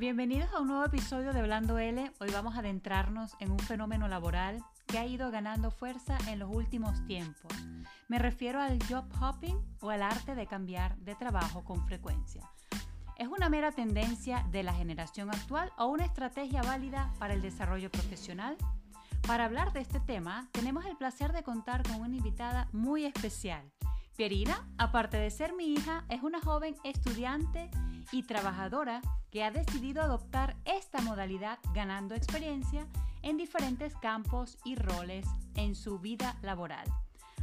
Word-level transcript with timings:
Bienvenidos 0.00 0.50
a 0.54 0.60
un 0.60 0.68
nuevo 0.68 0.82
episodio 0.82 1.34
de 1.34 1.42
Blando 1.42 1.78
L. 1.78 2.10
Hoy 2.20 2.30
vamos 2.32 2.56
a 2.56 2.60
adentrarnos 2.60 3.36
en 3.38 3.50
un 3.50 3.58
fenómeno 3.58 4.08
laboral 4.08 4.64
que 4.86 4.96
ha 4.96 5.04
ido 5.04 5.30
ganando 5.30 5.70
fuerza 5.70 6.16
en 6.26 6.38
los 6.38 6.50
últimos 6.50 7.04
tiempos. 7.04 7.52
Me 8.08 8.18
refiero 8.18 8.62
al 8.62 8.78
job 8.88 9.04
hopping 9.20 9.58
o 9.80 9.90
al 9.90 10.02
arte 10.02 10.34
de 10.34 10.46
cambiar 10.46 10.96
de 11.00 11.14
trabajo 11.16 11.64
con 11.64 11.86
frecuencia. 11.86 12.50
¿Es 13.18 13.28
una 13.28 13.50
mera 13.50 13.72
tendencia 13.72 14.46
de 14.50 14.62
la 14.62 14.72
generación 14.72 15.28
actual 15.28 15.70
o 15.76 15.88
una 15.88 16.06
estrategia 16.06 16.62
válida 16.62 17.12
para 17.18 17.34
el 17.34 17.42
desarrollo 17.42 17.90
profesional? 17.90 18.56
Para 19.26 19.44
hablar 19.44 19.74
de 19.74 19.80
este 19.80 20.00
tema, 20.00 20.48
tenemos 20.52 20.86
el 20.86 20.96
placer 20.96 21.34
de 21.34 21.42
contar 21.42 21.82
con 21.82 22.00
una 22.00 22.16
invitada 22.16 22.70
muy 22.72 23.04
especial. 23.04 23.70
Pierina, 24.16 24.66
aparte 24.78 25.18
de 25.18 25.30
ser 25.30 25.52
mi 25.52 25.74
hija, 25.74 26.06
es 26.08 26.22
una 26.22 26.40
joven 26.40 26.74
estudiante 26.84 27.70
y 28.12 28.22
trabajadora 28.24 29.00
que 29.30 29.44
ha 29.44 29.50
decidido 29.50 30.02
adoptar 30.02 30.56
esta 30.64 31.00
modalidad 31.02 31.58
ganando 31.74 32.14
experiencia 32.14 32.86
en 33.22 33.36
diferentes 33.36 33.94
campos 33.96 34.58
y 34.64 34.76
roles 34.76 35.26
en 35.54 35.74
su 35.74 35.98
vida 35.98 36.36
laboral. 36.42 36.86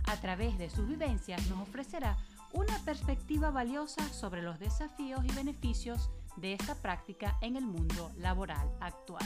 A 0.06 0.18
través 0.18 0.58
de 0.58 0.70
sus 0.70 0.88
vivencias 0.88 1.48
nos 1.50 1.68
ofrecerá 1.68 2.18
una 2.54 2.78
perspectiva 2.80 3.52
valiosa 3.52 4.08
sobre 4.10 4.42
los 4.42 4.60
desafíos 4.60 5.24
y 5.26 5.32
beneficios 5.34 6.10
de 6.38 6.54
esta 6.54 6.76
práctica 6.76 7.38
en 7.42 7.56
el 7.56 7.66
mundo 7.66 8.12
laboral 8.18 8.72
actual. 8.80 9.26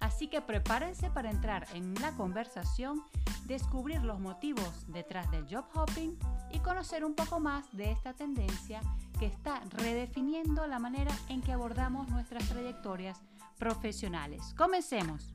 Así 0.00 0.28
que 0.28 0.40
prepárense 0.40 1.10
para 1.10 1.30
entrar 1.30 1.66
en 1.74 1.94
la 1.94 2.12
conversación, 2.12 3.02
descubrir 3.44 4.02
los 4.02 4.20
motivos 4.20 4.84
detrás 4.88 5.30
del 5.30 5.46
job 5.48 5.64
hopping 5.74 6.18
y 6.50 6.58
conocer 6.58 7.04
un 7.04 7.14
poco 7.14 7.40
más 7.40 7.70
de 7.76 7.90
esta 7.90 8.12
tendencia 8.12 8.80
que 9.22 9.28
está 9.28 9.60
redefiniendo 9.70 10.66
la 10.66 10.80
manera 10.80 11.12
en 11.28 11.42
que 11.42 11.52
abordamos 11.52 12.08
nuestras 12.08 12.48
trayectorias 12.48 13.20
profesionales. 13.56 14.52
Comencemos. 14.58 15.32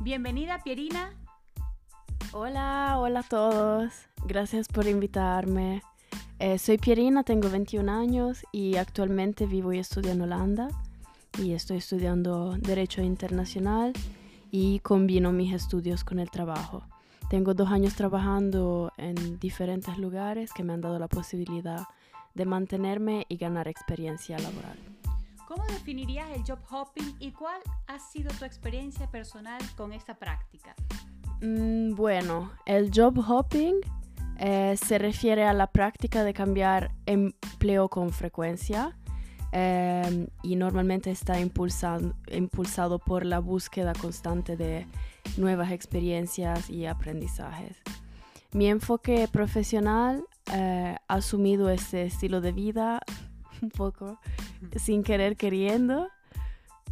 Bienvenida 0.00 0.62
Pierina. 0.62 1.12
Hola, 2.30 2.98
hola 3.00 3.18
a 3.18 3.22
todos. 3.24 3.92
Gracias 4.26 4.68
por 4.68 4.86
invitarme. 4.86 5.82
Eh, 6.38 6.60
soy 6.60 6.78
Pierina, 6.78 7.24
tengo 7.24 7.50
21 7.50 7.90
años 7.90 8.44
y 8.52 8.76
actualmente 8.76 9.46
vivo 9.46 9.72
y 9.72 9.80
estudio 9.80 10.12
en 10.12 10.20
Holanda 10.20 10.68
y 11.36 11.54
estoy 11.54 11.78
estudiando 11.78 12.56
Derecho 12.58 13.02
Internacional 13.02 13.92
y 14.52 14.78
combino 14.78 15.32
mis 15.32 15.52
estudios 15.52 16.04
con 16.04 16.20
el 16.20 16.30
trabajo. 16.30 16.84
Tengo 17.30 17.54
dos 17.54 17.70
años 17.70 17.94
trabajando 17.94 18.92
en 18.96 19.38
diferentes 19.38 19.96
lugares 19.98 20.52
que 20.52 20.64
me 20.64 20.72
han 20.72 20.80
dado 20.80 20.98
la 20.98 21.06
posibilidad 21.06 21.86
de 22.34 22.44
mantenerme 22.44 23.24
y 23.28 23.36
ganar 23.36 23.68
experiencia 23.68 24.36
laboral. 24.36 24.76
¿Cómo 25.46 25.64
definirías 25.66 26.28
el 26.30 26.42
job 26.42 26.58
hopping 26.68 27.14
y 27.20 27.30
cuál 27.30 27.60
ha 27.86 28.00
sido 28.00 28.32
tu 28.36 28.44
experiencia 28.44 29.08
personal 29.12 29.60
con 29.76 29.92
esta 29.92 30.14
práctica? 30.14 30.74
Mm, 31.40 31.94
bueno, 31.94 32.50
el 32.66 32.90
job 32.92 33.16
hopping 33.20 33.76
eh, 34.40 34.76
se 34.76 34.98
refiere 34.98 35.44
a 35.44 35.52
la 35.52 35.68
práctica 35.68 36.24
de 36.24 36.34
cambiar 36.34 36.90
empleo 37.06 37.88
con 37.88 38.10
frecuencia 38.10 38.98
em, 39.52 40.28
y 40.42 40.56
normalmente 40.56 41.10
está 41.10 41.40
impulsado, 41.40 42.98
por 42.98 43.24
la 43.24 43.38
búsqueda 43.38 43.92
constante 43.94 44.56
de 44.56 44.86
nuevas 45.36 45.72
experiencias 45.72 46.70
y 46.70 46.86
aprendizajes. 46.86 47.76
Mi 48.52 48.66
enfoque 48.66 49.28
profesional 49.30 50.24
eh, 50.52 50.96
ha 51.06 51.14
asumido 51.14 51.70
este 51.70 52.02
estilo 52.04 52.40
de 52.40 52.52
vida 52.52 53.00
un 53.62 53.70
poco 53.70 54.18
sin 54.76 55.02
querer 55.02 55.36
queriendo, 55.36 56.08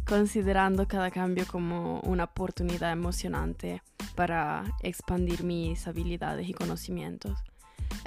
considerando 0.07 0.87
cada 0.87 1.11
cambio 1.11 1.45
como 1.47 1.99
una 2.01 2.25
oportunidad 2.25 2.91
emocionante 2.91 3.81
para 4.15 4.63
expandir 4.81 5.43
mis 5.43 5.87
habilidades 5.87 6.47
y 6.49 6.53
conocimientos. 6.53 7.39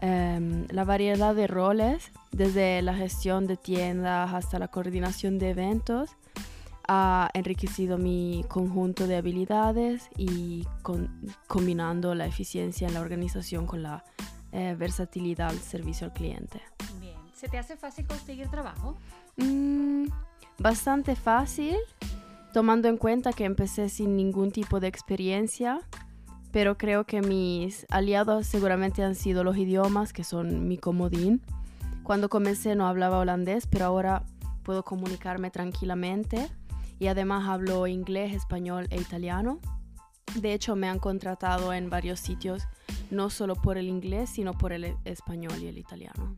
Em, 0.05 0.67
la 0.71 0.83
variedad 0.83 1.33
de 1.33 1.47
roles, 1.47 2.11
desde 2.33 2.83
la 2.83 2.93
gestión 2.93 3.47
de 3.47 3.57
tiendas 3.57 4.35
hasta 4.35 4.59
la 4.59 4.67
coordinación 4.67 5.39
de 5.39 5.51
eventos, 5.51 6.11
ha 6.89 7.31
enriquecido 7.35 7.99
mi 7.99 8.45
conjunto 8.49 9.07
de 9.07 9.15
habilidades 9.17 10.11
y 10.19 10.67
combinando 11.47 12.17
la 12.17 12.27
eficiencia 12.27 12.89
en 12.89 12.95
la 12.95 13.01
organización 13.01 13.65
con 13.65 13.85
la 13.85 14.03
eh, 14.51 14.75
versatilidad 14.77 15.51
al 15.51 15.61
servicio 15.61 16.09
al 16.09 16.13
cliente. 16.13 16.61
Bien, 17.01 17.17
¿se 17.33 17.47
te 17.47 17.57
hace 17.57 17.77
fácil 17.77 18.05
conseguir 18.05 18.49
trabajo? 18.49 18.97
Mm, 19.37 20.07
bastante 20.59 21.15
fácil, 21.15 21.77
tomando 22.53 22.89
en 22.89 22.97
cuenta 22.97 23.33
que 23.33 23.45
empecé 23.45 23.89
sin 23.89 24.17
ningún 24.17 24.51
tipo 24.51 24.81
de 24.81 24.89
experiencia 24.89 25.81
pero 26.53 26.77
creo 26.77 27.05
que 27.05 27.23
mis 27.23 27.87
aliados 27.91 28.47
seguramente 28.47 29.03
han 29.03 29.15
sido 29.15 29.43
los 29.43 29.57
idiomas, 29.57 30.13
que 30.13 30.23
son 30.23 30.69
mi 30.69 30.77
comodín. 30.77 31.43
Cuando 32.03 32.29
comencé 32.29 32.75
no 32.77 32.87
hablaba 32.87 33.19
holandés, 33.19 33.67
pero 33.67 33.87
ahora 33.87 34.25
puedo 34.63 34.85
comunicarme 34.85 35.51
tranquilamente 35.51 36.49
y 36.99 37.07
además 37.09 37.49
hablo 37.49 37.87
inglés, 37.87 38.35
español 38.35 38.87
e 38.91 39.01
italiano. 39.01 39.59
De 40.37 40.53
hecho, 40.53 40.77
me 40.77 40.89
han 40.89 40.99
contratado 40.99 41.73
en 41.73 41.91
varios 41.91 42.21
sitios, 42.21 42.63
no 43.11 43.31
solo 43.31 43.57
por 43.57 43.77
el 43.77 43.89
inglés, 43.89 44.31
sino 44.31 44.53
por 44.53 44.73
el 44.73 44.97
español 45.05 45.55
y 45.61 45.67
el 45.67 45.79
italiano. 45.79 46.37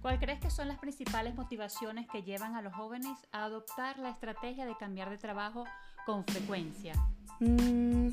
¿Cuál 0.00 0.18
crees 0.18 0.40
que 0.40 0.50
son 0.50 0.68
las 0.68 0.78
principales 0.78 1.34
motivaciones 1.34 2.06
que 2.08 2.22
llevan 2.22 2.54
a 2.54 2.62
los 2.62 2.72
jóvenes 2.74 3.18
a 3.32 3.44
adoptar 3.44 3.98
la 3.98 4.10
estrategia 4.10 4.66
de 4.66 4.76
cambiar 4.76 5.10
de 5.10 5.18
trabajo 5.18 5.64
con 6.06 6.24
frecuencia? 6.24 6.94
Mm, 7.40 8.10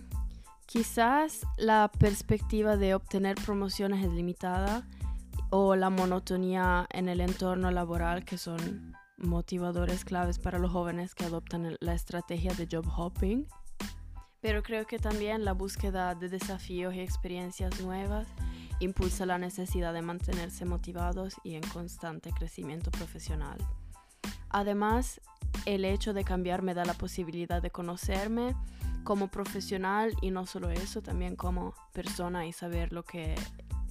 Quizás 0.66 1.42
la 1.58 1.92
perspectiva 2.00 2.76
de 2.76 2.96
obtener 2.96 3.36
promociones 3.36 4.04
es 4.04 4.12
limitada 4.12 4.88
o 5.52 5.76
la 5.76 5.90
monotonía 5.90 6.88
en 6.92 7.08
el 7.08 7.22
entorno 7.22 7.72
laboral 7.72 8.26
que 8.26 8.38
son 8.38 8.94
motivadores 9.18 10.04
claves 10.04 10.40
para 10.40 10.60
los 10.60 10.72
jóvenes 10.72 11.16
que 11.16 11.26
adoptan 11.26 11.78
la 11.80 11.94
estrategia 11.94 12.54
de 12.54 12.68
job 12.70 12.86
hopping. 12.98 13.48
Pero 14.42 14.64
creo 14.64 14.86
que 14.86 15.00
también 15.00 15.46
la 15.46 15.54
búsqueda 15.54 16.16
de 16.16 16.30
desafíos 16.30 16.94
y 16.94 17.00
experiencias 17.00 17.80
nuevas 17.82 18.28
impulsa 18.80 19.26
la 19.26 19.38
necesidad 19.38 19.94
de 19.94 20.02
mantenerse 20.02 20.66
motivados 20.66 21.36
y 21.44 21.56
en 21.56 21.64
constante 21.64 22.32
crecimiento 22.32 22.92
profesional. 22.92 23.58
Además, 24.50 25.22
el 25.66 25.86
hecho 25.86 26.14
de 26.14 26.24
cambiar 26.24 26.62
me 26.62 26.74
da 26.74 26.86
la 26.86 26.94
posibilidad 26.94 27.62
de 27.62 27.72
conocerme 27.72 28.56
como 29.06 29.30
profesional 29.30 30.14
y 30.22 30.32
no 30.32 30.46
solo 30.46 30.70
eso, 30.70 31.02
también 31.02 31.38
como 31.38 31.74
persona 31.94 32.46
y 32.46 32.52
saber 32.52 32.92
lo 32.92 33.04
que 33.04 33.36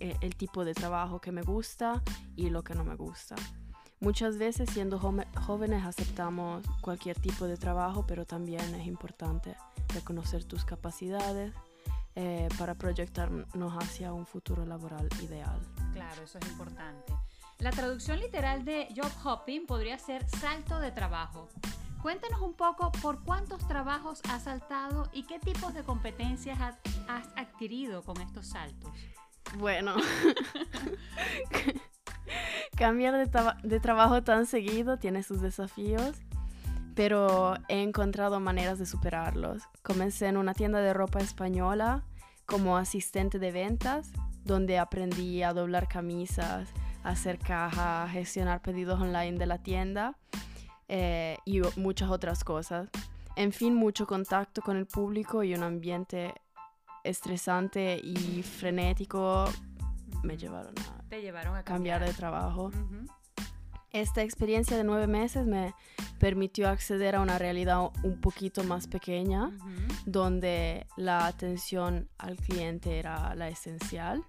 eh, 0.01 0.17
el 0.21 0.37
tipo 0.37 0.67
de 0.67 0.75
trabajo 0.75 1.21
que 1.21 1.33
me 1.33 1.41
gusta 1.41 2.03
y 2.37 2.51
lo 2.51 2.63
que 2.63 2.75
no 2.75 2.85
me 2.85 2.97
gusta. 2.97 3.37
Muchas 4.01 4.37
veces 4.37 4.69
siendo 4.69 4.99
jóvenes 4.99 5.85
aceptamos 5.85 6.63
cualquier 6.83 7.19
tipo 7.19 7.47
de 7.47 7.57
trabajo, 7.57 8.05
pero 8.07 8.27
también 8.27 8.75
es 8.75 8.87
importante 8.87 9.57
reconocer 9.95 10.45
tus 10.45 10.67
capacidades 10.67 11.55
eh, 12.17 12.49
para 12.59 12.75
proyectarnos 12.75 13.73
hacia 13.83 14.13
un 14.13 14.27
futuro 14.27 14.67
laboral 14.67 15.09
ideal. 15.23 15.59
Claro, 15.95 16.25
eso 16.25 16.39
es 16.39 16.47
importante. 16.49 17.15
La 17.61 17.71
traducción 17.71 18.19
literal 18.19 18.65
de 18.65 18.89
job 18.95 19.11
hopping 19.25 19.65
podría 19.65 19.97
ser 19.99 20.29
salto 20.29 20.81
de 20.81 20.91
trabajo. 20.91 21.49
Cuéntanos 22.05 22.43
un 22.43 22.53
poco 22.53 22.93
por 23.01 23.25
cuántos 23.25 23.67
trabajos 23.67 24.21
has 24.29 24.43
saltado 24.43 25.09
y 25.15 25.23
qué 25.23 25.39
tipos 25.39 25.73
de 25.73 25.85
competencias 25.85 26.59
has 27.09 27.29
adquirido 27.35 28.03
con 28.03 28.21
estos 28.21 28.49
saltos. 28.49 28.93
Bueno, 29.57 29.95
cambiar 32.77 33.15
de, 33.63 33.81
trabajo 33.81 34.23
tan 34.23 34.45
seguido 34.45 34.99
tiene 34.99 35.23
sus 35.23 35.41
desafíos, 35.41 36.15
pero 36.95 37.55
he 37.69 37.81
encontrado 37.81 38.39
maneras 38.39 38.79
de 38.79 38.85
superarlos. 38.85 39.63
Comencé 39.83 40.27
en 40.27 40.37
una 40.37 40.53
tienda 40.53 40.81
de 40.81 40.93
ropa 40.93 41.21
española 41.21 42.05
como 42.45 42.77
asistente 42.77 43.39
de 43.39 43.51
ventas, 43.51 44.13
donde 44.45 44.77
aprendí 44.77 45.43
a 45.43 45.55
doblar 45.55 45.89
camisas, 45.89 46.69
hacer 47.03 47.39
cajas, 47.39 48.11
gestionar 48.11 48.61
pedidos 48.61 49.01
online 49.01 49.39
de 49.39 49.47
la 49.47 49.57
tienda 49.57 50.19
eh, 50.89 51.39
y 51.45 51.61
muchas 51.77 52.11
otras 52.11 52.45
cosas. 52.45 52.89
En 53.37 53.53
fin, 53.53 53.75
mucho 53.75 54.07
contacto 54.07 54.63
con 54.63 54.77
el 54.77 54.87
público 54.87 55.43
y 55.43 55.55
un 55.55 55.63
ambiente 55.63 56.35
estresante 57.03 58.01
y 58.03 58.43
frenético 58.43 59.47
me 60.23 60.37
llevaron 60.37 60.75
a, 61.57 61.63
cambiar. 61.65 62.05
de 62.05 62.13
trabajo. 62.13 62.71
Esta 63.91 64.23
experiencia 64.23 64.77
de 64.77 64.83
nueve 64.83 65.07
meses 65.07 65.47
me 65.47 65.75
permitió 66.19 66.69
acceder 66.69 67.15
a 67.15 67.21
una 67.21 67.39
realidad 67.39 67.91
un 68.03 68.21
poquito 68.21 68.65
más 68.65 68.89
pequeña, 68.89 69.51
donde 70.05 70.87
la 70.97 71.27
atención 71.27 72.09
al 72.19 72.37
cliente 72.37 72.99
era 72.99 73.35
la 73.37 73.49
esencial. 73.49 74.25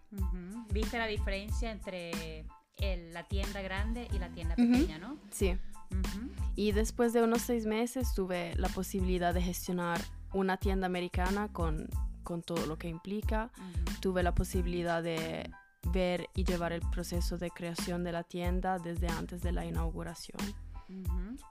¿Viste 0.72 1.00
la 1.00 1.08
diferencia 1.08 1.72
entre 1.72 2.46
el- 2.78 3.14
la 3.14 3.24
tienda 3.24 3.62
grande 3.62 4.08
y 4.14 4.20
la 4.20 4.30
tienda 4.30 4.56
pequeña, 4.56 4.98
¿no? 4.98 5.18
Sí. 5.32 5.58
Ujú. 5.92 6.30
Y 6.56 6.72
después 6.72 7.14
de 7.14 7.22
unos 7.24 7.42
seis 7.42 7.66
meses 7.66 8.14
tuve 8.14 8.54
la 8.58 8.70
posibilidad 8.70 9.34
de 9.34 9.42
gestionar 9.42 10.02
una 10.34 10.58
tienda 10.58 10.86
americana 10.88 11.48
con, 11.54 11.88
con 12.24 12.42
todo 12.42 12.66
lo 12.66 12.78
que 12.78 12.90
implica. 12.90 13.52
Ujú. 13.58 14.00
Tuve 14.02 14.24
la 14.24 14.34
posibilidad 14.36 15.02
de 15.04 15.50
ver 15.92 16.28
y 16.36 16.44
llevar 16.44 16.74
el 16.74 16.82
proceso 16.82 17.38
de 17.38 17.52
creación 17.52 18.04
de 18.04 18.12
la 18.12 18.24
tienda 18.24 18.80
desde 18.80 19.08
antes 19.08 19.42
de 19.42 19.52
la 19.52 19.66
inauguración. 19.66 20.40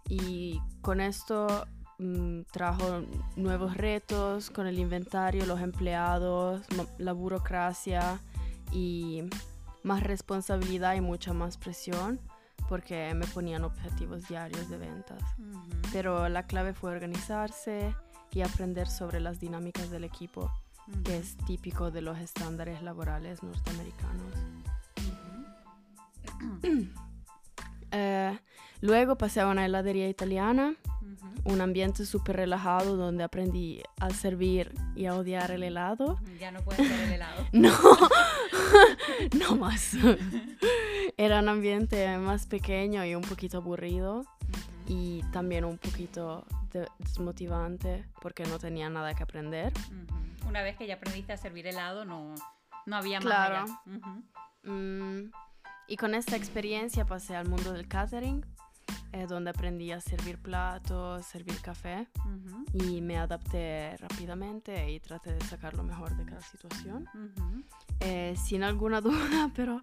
Y 0.09 0.61
con 0.81 1.01
esto 1.01 1.67
mm, 1.99 2.43
trajo 2.53 3.03
nuevos 3.37 3.77
retos 3.77 4.51
con 4.51 4.67
el 4.67 4.79
inventario, 4.79 5.47
los 5.47 5.61
empleados, 5.61 6.63
la 6.99 7.13
burocracia 7.13 8.19
y 8.73 9.23
más 9.85 10.03
responsabilidad 10.03 10.95
y 10.97 11.01
mucha 11.01 11.33
más 11.33 11.57
presión 11.57 12.19
porque 12.69 13.13
me 13.15 13.27
ponían 13.27 13.63
objetivos 13.65 14.27
diarios 14.27 14.69
de 14.69 14.79
ventas. 14.79 15.23
Ujú. 15.39 15.61
Pero 15.93 16.29
la 16.29 16.45
clave 16.47 16.73
fue 16.75 16.91
organizarse 16.91 17.95
y 18.33 18.41
aprender 18.41 18.89
sobre 18.89 19.21
las 19.21 19.39
dinámicas 19.39 19.91
del 19.91 20.03
equipo, 20.05 20.51
que 21.05 21.13
Ujú. 21.13 21.21
es 21.21 21.37
típico 21.47 21.91
de 21.91 22.01
los 22.03 22.19
estándares 22.19 22.83
laborales 22.83 23.43
norteamericanos. 23.43 24.35
Ujú. 26.63 26.89
Eh, 27.97 28.37
luego 28.81 29.17
pasé 29.17 29.41
a 29.41 29.47
una 29.47 29.65
heladería 29.65 30.09
italiana, 30.09 30.75
un 31.45 31.61
ambiente 31.61 32.05
súper 32.07 32.35
relajado 32.35 32.97
donde 32.97 33.23
aprendí 33.23 33.81
a 34.01 34.11
servir 34.11 34.75
y 34.97 35.07
a 35.07 35.15
odiar 35.15 35.53
el 35.53 35.63
helado. 35.63 36.19
Ya 36.41 36.51
no 36.51 36.61
puedes 36.63 36.81
ver 36.91 37.01
el 37.03 37.13
helado. 37.13 37.47
No, 37.53 37.71
no 39.35 39.57
más. 39.57 39.93
Era 41.17 41.41
un 41.41 41.49
ambiente 41.49 42.17
más 42.19 42.47
pequeño 42.47 43.05
y 43.05 43.15
un 43.15 43.23
poquito 43.23 43.59
aburrido 43.59 44.25
y 44.87 45.23
también 45.33 45.65
un 45.65 45.79
poquito 45.79 46.45
de- 46.73 46.89
desmotivante 46.99 48.05
porque 48.21 48.45
no 48.45 48.59
tenía 48.59 48.89
nada 48.91 49.15
que 49.15 49.23
aprender. 49.23 49.73
Una 50.47 50.63
vez 50.63 50.77
que 50.77 50.87
ya 50.87 50.95
aprendiste 50.95 51.33
a 51.33 51.37
servir 51.37 51.67
helado, 51.67 52.05
no, 52.05 52.35
no 52.87 52.97
había 52.97 53.19
más 53.21 53.25
Claro. 53.27 53.65
Mm, 54.65 55.31
y 55.89 55.97
con 55.97 56.15
esta 56.15 56.37
experiencia 56.37 57.05
pasé 57.05 57.37
al 57.37 57.49
mundo 57.49 57.73
del 57.73 57.87
catering, 57.89 58.45
eh, 59.15 59.27
donde 59.29 59.51
aprendí 59.51 59.93
a 59.93 60.01
servir 60.01 60.39
platos, 60.39 61.25
servir 61.25 61.61
café 61.61 62.09
Ujú. 62.19 62.65
y 62.73 63.01
me 63.01 63.17
adapté 63.17 63.97
rápidamente 63.99 64.91
y 64.91 64.99
traté 64.99 65.33
de 65.33 65.41
sacar 65.45 65.75
lo 65.75 65.85
mejor 65.85 66.17
de 66.17 66.25
cada 66.25 66.41
situación. 66.43 67.09
Eh, 68.01 68.35
sin 68.37 68.65
alguna 68.65 69.01
duda, 69.09 69.53
pero 69.55 69.83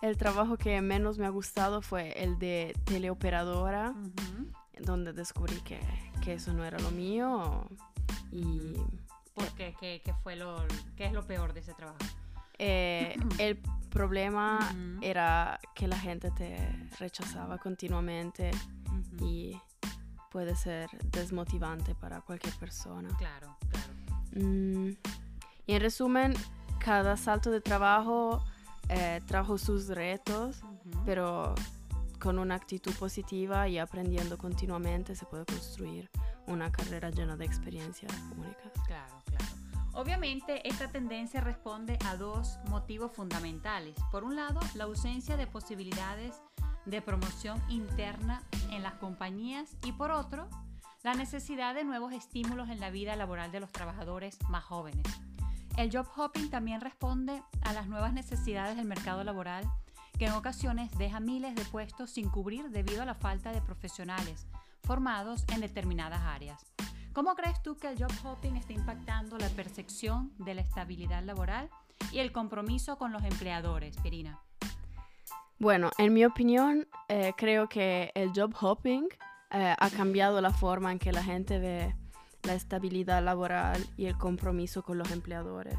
el 0.00 0.16
trabajo 0.16 0.56
que 0.56 0.80
menos 0.80 1.18
me 1.18 1.26
ha 1.26 1.30
gustado 1.30 1.82
fue 1.82 2.12
el 2.22 2.38
de 2.38 2.76
teleoperadora, 2.84 3.90
Ujú. 3.90 4.46
donde 4.84 5.12
descubrí 5.12 5.56
que, 5.62 5.80
que 6.22 6.34
eso 6.34 6.52
no 6.52 6.64
era 6.64 6.78
lo 6.78 6.92
mío 6.92 7.66
y 8.30 8.74
¿Por 9.34 9.48
qué? 9.54 9.74
¿Qué, 9.80 10.02
qué 10.04 10.14
fue 10.22 10.36
lo, 10.36 10.64
qué 10.96 11.06
es 11.06 11.12
lo 11.12 11.26
peor 11.26 11.52
de 11.52 11.60
ese 11.60 11.74
trabajo? 11.74 11.98
eh, 12.60 13.16
el 13.38 13.58
problema 13.88 14.58
Ujú. 14.70 14.98
era 15.02 15.58
que 15.74 15.88
la 15.88 15.98
gente 15.98 16.30
te 16.30 16.56
rechazaba 16.98 17.58
continuamente 17.58 18.50
Ujú. 18.86 19.26
y 19.26 19.60
puede 20.30 20.54
ser 20.54 20.90
desmotivante 21.10 21.94
para 21.94 22.20
cualquier 22.20 22.54
persona. 22.54 23.08
Claro, 23.18 23.56
claro. 23.70 24.46
Mm, 24.46 24.90
y 25.66 25.72
en 25.72 25.80
resumen, 25.80 26.34
cada 26.78 27.16
salto 27.16 27.50
de 27.50 27.60
trabajo 27.60 28.44
eh, 28.88 29.20
trajo 29.26 29.58
sus 29.58 29.88
retos, 29.88 30.62
Ujú. 30.62 31.02
pero 31.04 31.54
con 32.18 32.38
una 32.38 32.54
actitud 32.56 32.92
positiva 32.94 33.68
y 33.68 33.78
aprendiendo 33.78 34.38
continuamente 34.38 35.14
se 35.14 35.24
puede 35.26 35.44
construir 35.44 36.10
una 36.46 36.72
carrera 36.72 37.10
llena 37.10 37.36
de 37.36 37.44
experiencias 37.44 38.12
únicas. 38.36 38.72
Claro, 38.86 39.22
claro. 39.26 39.67
Obviamente, 39.92 40.66
esta 40.68 40.88
tendencia 40.88 41.40
responde 41.40 41.98
a 42.06 42.16
dos 42.16 42.58
motivos 42.68 43.12
fundamentales. 43.12 43.94
Por 44.12 44.24
un 44.24 44.36
lado, 44.36 44.60
la 44.74 44.84
ausencia 44.84 45.36
de 45.36 45.46
posibilidades 45.46 46.40
de 46.86 47.02
promoción 47.02 47.62
interna 47.68 48.42
en 48.70 48.82
las 48.82 48.94
compañías 48.94 49.76
y 49.84 49.92
por 49.92 50.10
otro, 50.10 50.48
la 51.02 51.14
necesidad 51.14 51.74
de 51.74 51.84
nuevos 51.84 52.12
estímulos 52.12 52.68
en 52.70 52.80
la 52.80 52.90
vida 52.90 53.16
laboral 53.16 53.52
de 53.52 53.60
los 53.60 53.70
trabajadores 53.72 54.38
más 54.48 54.64
jóvenes. 54.64 55.04
El 55.76 55.90
job 55.92 56.08
hopping 56.16 56.50
también 56.50 56.80
responde 56.80 57.42
a 57.62 57.72
las 57.72 57.86
nuevas 57.86 58.12
necesidades 58.12 58.76
del 58.76 58.86
mercado 58.86 59.22
laboral 59.22 59.64
que 60.18 60.26
en 60.26 60.32
ocasiones 60.32 60.90
deja 60.98 61.20
miles 61.20 61.54
de 61.54 61.64
puestos 61.64 62.10
sin 62.10 62.28
cubrir 62.28 62.70
debido 62.70 63.02
a 63.02 63.06
la 63.06 63.14
falta 63.14 63.52
de 63.52 63.62
profesionales 63.62 64.48
formados 64.82 65.44
en 65.52 65.60
determinadas 65.60 66.22
áreas. 66.22 66.64
¿Cómo 67.12 67.34
crees 67.34 67.62
tú 67.62 67.76
que 67.76 67.88
el 67.88 67.98
job 67.98 68.12
hopping 68.22 68.56
está 68.56 68.72
impactando 68.72 69.38
la 69.38 69.48
percepción 69.48 70.32
de 70.38 70.54
la 70.54 70.60
estabilidad 70.60 71.22
laboral 71.24 71.68
y 72.12 72.18
el 72.18 72.32
compromiso 72.32 72.96
con 72.96 73.12
los 73.12 73.24
empleadores, 73.24 73.96
Pirina? 73.98 74.40
Bueno, 75.58 75.90
en 75.98 76.12
mi 76.12 76.24
opinión, 76.24 76.86
eh, 77.08 77.32
creo 77.36 77.68
que 77.68 78.12
el 78.14 78.30
job 78.34 78.54
hopping 78.60 79.08
eh, 79.50 79.74
ha 79.76 79.90
cambiado 79.90 80.40
la 80.40 80.52
forma 80.52 80.92
en 80.92 80.98
que 80.98 81.10
la 81.10 81.24
gente 81.24 81.58
ve 81.58 81.96
la 82.44 82.54
estabilidad 82.54 83.22
laboral 83.24 83.84
y 83.96 84.06
el 84.06 84.16
compromiso 84.16 84.82
con 84.82 84.98
los 84.98 85.10
empleadores. 85.10 85.76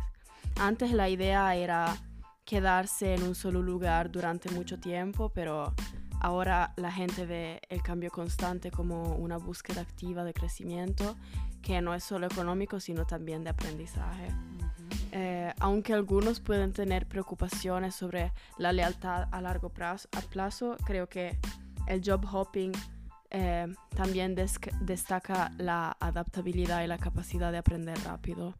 Antes 0.59 0.91
la 0.91 1.07
idea 1.07 1.55
era 1.55 1.95
quedarse 2.43 3.13
en 3.13 3.23
un 3.23 3.35
solo 3.35 3.61
lugar 3.61 4.11
durante 4.11 4.49
mucho 4.51 4.79
tiempo, 4.79 5.29
pero 5.29 5.73
ahora 6.19 6.73
la 6.75 6.91
gente 6.91 7.25
ve 7.25 7.61
el 7.69 7.81
cambio 7.81 8.11
constante 8.11 8.71
como 8.71 9.15
una 9.15 9.37
búsqueda 9.37 9.81
activa 9.81 10.23
de 10.23 10.33
crecimiento 10.33 11.15
que 11.61 11.81
no 11.81 11.93
es 11.93 12.03
solo 12.03 12.27
económico, 12.27 12.79
sino 12.79 13.05
también 13.05 13.43
de 13.43 13.49
aprendizaje. 13.49 14.27
Eh, 15.11 15.53
aunque 15.59 15.93
algunos 15.93 16.39
pueden 16.39 16.71
tener 16.71 17.07
preocupaciones 17.07 17.95
sobre 17.95 18.31
la 18.57 18.71
lealtad 18.71 19.27
a 19.31 19.41
largo 19.41 19.69
plazo, 19.69 20.07
a 20.15 20.21
plazo 20.21 20.77
creo 20.85 21.07
que 21.07 21.37
el 21.87 22.01
job 22.05 22.25
hopping 22.31 22.71
eh, 23.31 23.67
también 23.95 24.35
destaca 24.35 25.51
la 25.57 25.95
adaptabilidad 25.99 26.83
y 26.83 26.87
la 26.87 26.97
capacidad 26.97 27.51
de 27.51 27.57
aprender 27.57 27.97
rápido. 28.03 28.55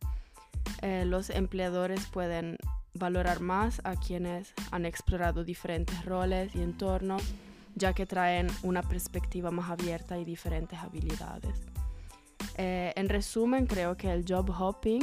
Eh, 0.82 1.06
los 1.06 1.30
empleadores 1.30 2.06
pueden 2.08 2.58
valorar 2.94 3.40
más 3.40 3.82
a 3.84 3.96
quienes 3.96 4.54
han 4.72 4.86
explorado 4.86 5.44
diferentes 5.44 6.06
roles 6.06 6.56
y 6.56 6.62
entornos, 6.62 7.24
ya 7.80 7.94
que 7.94 8.06
traen 8.06 8.48
una 8.62 8.84
perspectiva 8.84 9.50
más 9.50 9.72
abierta 9.72 10.20
y 10.20 10.26
diferentes 10.26 10.78
habilidades. 10.78 11.56
Eh, 12.56 12.94
en 12.96 13.10
resumen, 13.10 13.66
creo 13.66 13.98
que 13.98 14.12
el 14.12 14.26
job 14.28 14.52
hopping 14.52 15.02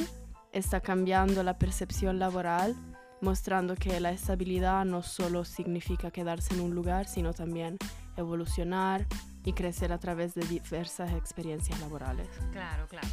está 0.52 0.80
cambiando 0.80 1.42
la 1.42 1.58
percepción 1.58 2.18
laboral, 2.18 2.76
mostrando 3.20 3.74
que 3.74 3.98
la 3.98 4.10
estabilidad 4.10 4.84
no 4.84 5.02
solo 5.02 5.44
significa 5.44 6.10
quedarse 6.10 6.54
en 6.54 6.60
un 6.60 6.74
lugar, 6.74 7.08
sino 7.08 7.32
también 7.32 7.78
evolucionar 8.16 9.06
y 9.44 9.52
crecer 9.52 9.92
a 9.92 9.98
través 9.98 10.34
de 10.34 10.42
diversas 10.46 11.12
experiencias 11.12 11.80
laborales. 11.80 12.28
Claro, 12.52 12.86
claro. 12.88 13.08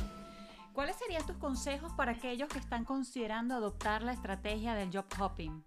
¿Cuáles 0.74 0.96
serían 0.96 1.26
tus 1.26 1.38
consejos 1.38 1.94
para 1.94 2.14
aquellos 2.14 2.50
que 2.50 2.60
están 2.60 2.84
considerando 2.84 3.54
adoptar 3.56 4.02
la 4.02 4.12
estrategia 4.12 4.74
del 4.74 4.90
job 4.92 5.06
hopping? 5.20 5.64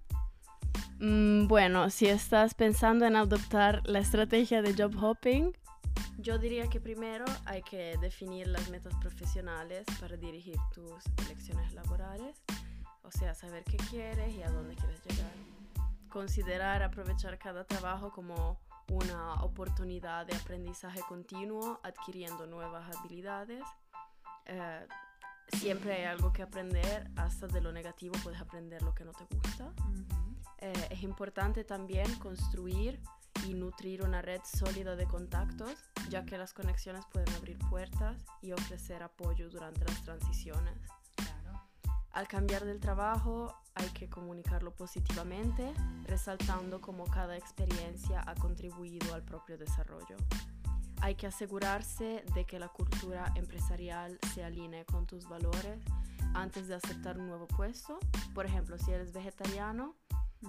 Mm, 0.98 1.46
bueno, 1.46 1.90
si 1.90 2.06
estás 2.06 2.54
pensando 2.54 3.04
en 3.04 3.16
adoptar 3.16 3.82
la 3.84 3.98
estrategia 3.98 4.62
de 4.62 4.74
job 4.74 4.96
hopping, 5.02 5.52
yo 6.18 6.38
diría 6.38 6.68
que 6.68 6.80
primero 6.80 7.24
hay 7.44 7.62
que 7.62 7.96
definir 8.00 8.46
las 8.46 8.70
metas 8.70 8.94
profesionales 9.00 9.84
para 10.00 10.16
dirigir 10.16 10.56
tus 10.72 11.04
elecciones 11.26 11.74
laborales, 11.74 12.42
o 13.02 13.10
sea, 13.10 13.34
saber 13.34 13.64
qué 13.64 13.76
quieres 13.76 14.34
y 14.34 14.42
a 14.42 14.50
dónde 14.50 14.74
quieres 14.74 15.04
llegar. 15.04 15.32
Considerar 16.08 16.82
aprovechar 16.82 17.38
cada 17.38 17.64
trabajo 17.64 18.10
como 18.10 18.58
una 18.90 19.34
oportunidad 19.42 20.26
de 20.26 20.34
aprendizaje 20.36 21.00
continuo, 21.08 21.80
adquiriendo 21.82 22.46
nuevas 22.46 22.96
habilidades. 22.96 23.62
Eh, 24.46 24.86
siempre 25.52 25.94
hay 25.94 26.04
algo 26.04 26.32
que 26.32 26.42
aprender, 26.42 27.10
hasta 27.16 27.46
de 27.46 27.60
lo 27.60 27.72
negativo 27.72 28.14
puedes 28.22 28.40
aprender 28.40 28.82
lo 28.82 28.94
que 28.94 29.04
no 29.04 29.12
te 29.12 29.24
gusta. 29.24 29.72
Eh, 30.58 30.88
es 30.90 31.02
importante 31.02 31.64
también 31.64 32.14
construir 32.16 33.00
y 33.46 33.54
nutrir 33.54 34.02
una 34.02 34.22
red 34.22 34.40
sólida 34.44 34.96
de 34.96 35.06
contactos, 35.06 35.74
ya 36.08 36.24
que 36.24 36.38
las 36.38 36.52
conexiones 36.52 37.04
pueden 37.12 37.32
abrir 37.34 37.58
puertas 37.70 38.16
y 38.40 38.52
ofrecer 38.52 39.02
apoyo 39.02 39.48
durante 39.50 39.84
las 39.84 40.02
transiciones. 40.02 40.74
Claro. 41.16 41.62
Al 42.12 42.26
cambiar 42.28 42.64
del 42.64 42.80
trabajo 42.80 43.54
hay 43.74 43.88
que 43.90 44.08
comunicarlo 44.08 44.74
positivamente, 44.74 45.74
resaltando 46.04 46.80
cómo 46.80 47.04
cada 47.04 47.36
experiencia 47.36 48.22
ha 48.26 48.34
contribuido 48.34 49.14
al 49.14 49.22
propio 49.22 49.58
desarrollo. 49.58 50.16
Hay 51.00 51.14
que 51.14 51.26
asegurarse 51.26 52.24
de 52.34 52.44
que 52.44 52.58
la 52.58 52.68
cultura 52.68 53.32
empresarial 53.34 54.18
se 54.34 54.44
alinee 54.44 54.84
con 54.84 55.06
tus 55.06 55.28
valores 55.28 55.82
antes 56.34 56.68
de 56.68 56.74
aceptar 56.74 57.18
un 57.18 57.28
nuevo 57.28 57.46
puesto. 57.46 57.98
Por 58.34 58.46
ejemplo, 58.46 58.78
si 58.78 58.92
eres 58.92 59.12
vegetariano, 59.12 59.94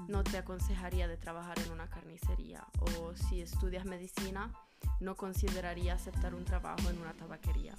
no 0.08 0.24
te 0.24 0.38
aconsejaría 0.38 1.08
de 1.08 1.18
trabajar 1.18 1.58
en 1.60 1.72
una 1.72 1.89
carnicería 1.89 2.66
o 2.80 3.16
si 3.16 3.42
estudias 3.42 3.86
medicina, 3.86 4.51
no 5.00 5.16
consideraría 5.16 5.94
aceptar 5.94 6.36
un 6.36 6.46
trabajo 6.46 6.89
en 6.89 7.00
una 7.00 7.13
tabaquería. 7.13 7.75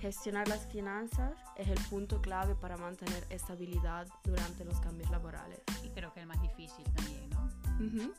Gestionar 0.00 0.48
las 0.48 0.66
finanzas 0.66 1.32
es 1.56 1.68
el 1.68 1.78
punto 1.88 2.20
clave 2.20 2.54
para 2.54 2.76
mantener 2.76 3.24
estabilidad 3.30 4.06
durante 4.22 4.64
los 4.64 4.78
cambios 4.80 5.10
laborales. 5.10 5.60
Y 5.82 5.88
creo 5.88 6.12
que 6.12 6.20
el 6.20 6.26
más 6.26 6.42
difícil 6.42 6.84
también, 6.92 7.30
¿no? 7.30 7.48
Mm, 7.78 8.12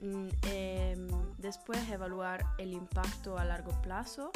em, 0.00 1.08
después 1.38 1.88
evaluar 1.90 2.44
el 2.58 2.72
impacto 2.72 3.38
a 3.38 3.44
largo 3.44 3.80
plazo 3.82 4.30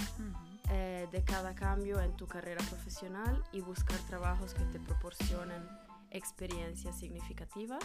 eh, 0.70 1.08
de 1.12 1.24
cada 1.24 1.54
cambio 1.54 2.00
en 2.00 2.16
tu 2.16 2.26
carrera 2.26 2.64
profesional 2.68 3.42
y 3.52 3.60
buscar 3.60 3.98
trabajos 4.08 4.54
que 4.54 4.64
te 4.64 4.80
proporcionen 4.80 5.62
experiencia 6.10 6.92
significativa. 6.92 7.78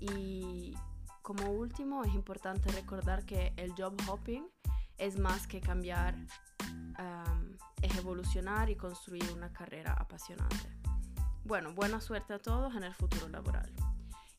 Y 0.00 0.76
como 1.22 1.50
último, 1.50 2.04
es 2.04 2.14
importante 2.14 2.70
recordar 2.72 3.24
que 3.24 3.52
el 3.56 3.72
job 3.72 3.94
hopping 4.08 4.48
es 4.96 5.18
más 5.18 5.46
que 5.46 5.60
cambiar, 5.60 6.14
es 7.82 7.96
evolucionar 7.96 8.70
y 8.70 8.76
construir 8.76 9.30
una 9.32 9.52
carrera 9.52 9.92
apasionante. 9.92 10.78
Bueno, 11.44 11.72
buena 11.72 12.00
suerte 12.00 12.34
a 12.34 12.38
todos 12.38 12.74
en 12.74 12.82
el 12.82 12.94
futuro 12.94 13.28
laboral. 13.28 13.72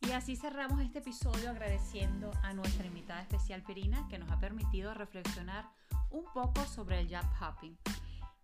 Y 0.10 0.12
así 0.12 0.36
cerramos 0.36 0.82
este 0.82 1.00
episodio 1.00 1.52
agradeciendo 1.52 2.32
a 2.42 2.52
nuestra 2.52 2.88
invitada 2.88 3.22
especial 3.22 3.62
Pirina 3.62 4.08
que 4.08 4.18
nos 4.18 4.32
ha 4.32 4.40
permitido 4.40 4.96
reflexionar 4.96 5.70
un 6.10 6.26
poco 6.34 6.66
sobre 6.66 7.00
el 7.00 7.16
job 7.16 7.28
hopping 7.40 7.78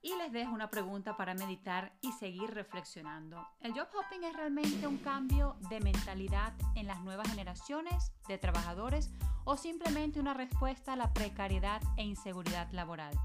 y 0.03 0.15
les 0.15 0.31
dejo 0.31 0.53
una 0.53 0.69
pregunta 0.69 1.17
para 1.17 1.33
meditar 1.33 1.97
y 2.01 2.11
seguir 2.11 2.51
reflexionando. 2.51 3.43
¿El 3.61 3.73
job 3.73 3.87
hopping 3.95 4.25
es 4.25 4.35
realmente 4.35 4.85
un 4.85 4.99
cambio 4.99 5.55
de 5.71 5.79
mentalidad 5.79 6.53
en 6.75 6.85
las 6.85 7.01
nuevas 7.01 7.27
generaciones 7.29 8.13
de 8.27 8.37
trabajadores 8.37 9.09
o 9.43 9.57
simplemente 9.57 10.19
una 10.19 10.35
respuesta 10.35 10.93
a 10.93 10.97
la 10.97 11.13
precariedad 11.15 11.81
e 11.97 12.03
inseguridad 12.03 12.71
laboral? 12.73 13.17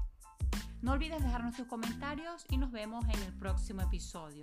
No 0.81 0.93
olvides 0.93 1.23
dejarnos 1.23 1.57
tus 1.57 1.67
comentarios 1.67 2.47
y 2.49 2.57
nos 2.57 2.71
vemos 2.71 3.05
en 3.05 3.21
el 3.21 3.37
próximo 3.37 3.83
episodio. 3.83 4.41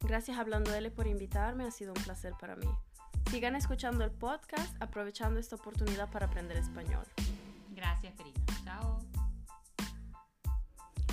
Gracias 0.00 0.36
Hablando 0.36 0.74
L 0.74 0.90
por 0.90 1.06
invitarme, 1.06 1.64
ha 1.64 1.70
sido 1.70 1.94
un 1.94 2.02
placer 2.02 2.34
para 2.38 2.56
mí. 2.56 2.68
Sigan 3.32 3.56
escuchando 3.56 4.04
el 4.04 4.10
podcast, 4.10 4.76
aprovechando 4.78 5.40
esta 5.40 5.56
oportunidad 5.56 6.10
para 6.10 6.26
aprender 6.26 6.58
español. 6.58 7.06
Gracias, 7.74 8.12
querida. 8.14 8.38
Chao. 8.62 8.98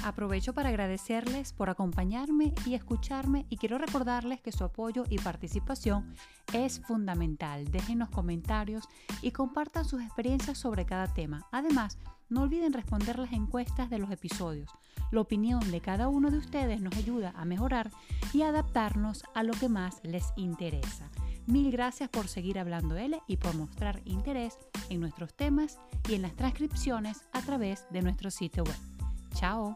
Aprovecho 0.04 0.54
para 0.54 0.68
agradecerles 0.68 1.54
por 1.54 1.70
acompañarme 1.70 2.54
y 2.66 2.74
escucharme 2.74 3.46
y 3.48 3.56
quiero 3.56 3.78
recordarles 3.78 4.42
que 4.42 4.52
su 4.52 4.66
apoyo 4.66 5.06
y 5.10 5.18
participación 5.18 6.14
es 6.52 6.82
fundamental. 6.82 7.72
Dejen 7.72 8.00
los 8.00 8.10
comentarios 8.10 8.84
y 9.22 9.32
compartan 9.32 9.86
sus 9.86 10.02
experiencias 10.02 10.58
sobre 10.58 10.86
cada 10.86 11.08
tema. 11.08 11.48
Además, 11.54 12.00
no 12.28 12.42
olviden 12.42 12.74
responder 12.74 13.18
las 13.18 13.32
encuestas 13.32 13.90
de 13.90 13.98
los 13.98 14.12
episodios. 14.12 14.70
La 15.12 15.22
opinión 15.22 15.72
de 15.72 15.80
cada 15.80 16.10
uno 16.10 16.32
de 16.32 16.40
ustedes 16.40 16.82
nos 16.82 16.98
ayuda 16.98 17.32
a 17.38 17.46
mejorar 17.46 17.92
y 18.34 18.42
adaptarnos 18.42 19.24
a 19.34 19.44
lo 19.44 19.54
que 19.54 19.70
más 19.70 20.02
les 20.04 20.26
interesa. 20.36 21.10
Mil 21.50 21.72
gracias 21.72 22.10
por 22.10 22.28
seguir 22.28 22.60
hablando 22.60 22.96
L 22.96 23.20
y 23.26 23.38
por 23.38 23.56
mostrar 23.56 24.02
interés 24.06 24.56
en 24.92 25.00
nuestros 25.00 25.34
temas 25.34 25.80
y 26.08 26.14
en 26.14 26.22
las 26.22 26.36
transcripciones 26.36 27.24
a 27.34 27.42
través 27.42 27.88
de 27.90 28.04
nuestro 28.04 28.30
sitio 28.30 28.64
web. 28.64 28.78
Chao. 29.34 29.76